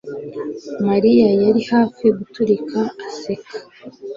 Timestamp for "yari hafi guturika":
1.43-2.79